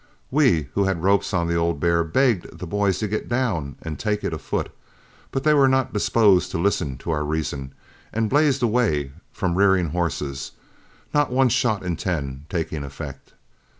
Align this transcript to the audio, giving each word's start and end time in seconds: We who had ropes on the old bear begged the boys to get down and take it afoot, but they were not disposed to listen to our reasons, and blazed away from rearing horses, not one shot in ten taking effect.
We 0.31 0.63
who 0.73 0.85
had 0.85 1.03
ropes 1.03 1.31
on 1.31 1.47
the 1.47 1.53
old 1.53 1.79
bear 1.79 2.03
begged 2.03 2.57
the 2.57 2.65
boys 2.65 2.97
to 2.97 3.07
get 3.07 3.29
down 3.29 3.75
and 3.83 3.99
take 3.99 4.23
it 4.23 4.33
afoot, 4.33 4.71
but 5.29 5.43
they 5.43 5.53
were 5.53 5.67
not 5.67 5.93
disposed 5.93 6.49
to 6.49 6.57
listen 6.57 6.97
to 6.97 7.11
our 7.11 7.23
reasons, 7.23 7.71
and 8.11 8.27
blazed 8.27 8.63
away 8.63 9.11
from 9.31 9.53
rearing 9.53 9.89
horses, 9.89 10.53
not 11.13 11.31
one 11.31 11.49
shot 11.49 11.83
in 11.83 11.97
ten 11.97 12.47
taking 12.49 12.83
effect. 12.83 13.33